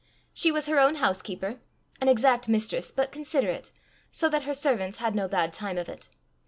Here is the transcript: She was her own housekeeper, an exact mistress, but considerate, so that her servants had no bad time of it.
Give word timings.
She 0.33 0.51
was 0.51 0.65
her 0.65 0.79
own 0.79 0.95
housekeeper, 0.95 1.59
an 2.01 2.09
exact 2.09 2.47
mistress, 2.49 2.91
but 2.91 3.11
considerate, 3.11 3.69
so 4.09 4.29
that 4.29 4.45
her 4.45 4.53
servants 4.55 4.97
had 4.97 5.13
no 5.13 5.27
bad 5.27 5.53
time 5.53 5.77
of 5.77 5.87
it. 5.87 6.09